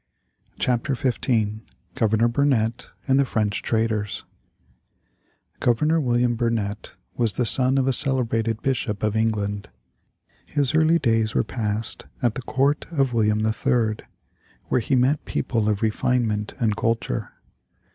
]CHAPTER 0.57 0.95
XV 0.95 1.59
GOVERNOR 1.93 2.27
BURNET 2.29 2.87
and 3.07 3.19
the 3.19 3.23
FRENCH 3.25 3.61
TRADERS 3.61 4.25
Governor 5.59 6.01
William 6.01 6.33
Burnet 6.35 6.95
was 7.15 7.33
the 7.33 7.45
son 7.45 7.77
of 7.77 7.87
a 7.87 7.93
celebrated 7.93 8.63
bishop 8.63 9.03
of 9.03 9.15
England. 9.15 9.69
His 10.43 10.73
early 10.73 10.97
days 10.97 11.35
were 11.35 11.43
passed 11.43 12.05
at 12.19 12.33
the 12.33 12.41
Court 12.41 12.87
of 12.91 13.13
William 13.13 13.45
III., 13.45 13.97
where 14.69 14.81
he 14.81 14.95
met 14.95 15.23
people 15.25 15.69
of 15.69 15.83
refinement 15.83 16.55
and 16.59 16.75
culture. 16.75 17.33